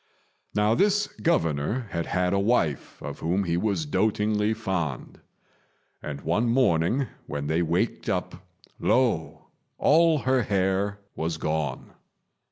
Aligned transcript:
Now 0.55 0.73
this 0.73 1.05
Governor 1.05 1.85
had 1.91 2.07
had 2.07 2.33
a 2.33 2.39
wife 2.39 2.99
of 3.03 3.19
whom 3.19 3.43
he 3.43 3.55
was 3.55 3.85
dotingly 3.85 4.51
fond; 4.55 5.19
and 6.01 6.21
one 6.21 6.49
morning 6.49 7.05
when 7.27 7.45
they 7.45 7.61
waked 7.61 8.09
up, 8.09 8.43
lo! 8.79 9.49
all 9.77 10.17
her 10.17 10.41
hair 10.41 10.97
was 11.15 11.37
gone. 11.37 11.93